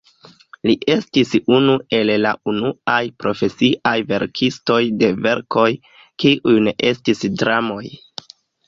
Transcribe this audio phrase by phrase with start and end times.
[0.69, 5.71] Li estis unu el la unuaj profesiaj verkistoj de verkoj
[6.25, 7.83] kiuj ne estis dramoj.